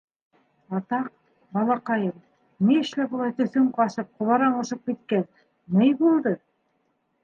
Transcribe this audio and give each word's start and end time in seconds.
—Атаҡ, 0.77 1.11
балаҡайым, 1.57 2.17
ни 2.69 2.79
эшләп 2.87 3.15
улай 3.19 3.37
төҫөң 3.43 3.71
ҡасып, 3.79 4.13
ҡобараң 4.19 4.61
осоп 4.65 4.93
киткән, 4.93 5.27
ни 5.81 5.97
булды? 6.05 6.39